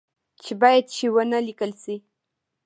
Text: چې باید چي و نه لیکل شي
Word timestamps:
چې 0.43 0.51
باید 0.61 0.85
چي 0.93 1.05
و 1.13 1.17
نه 1.31 1.39
لیکل 1.47 1.71
شي 1.81 1.95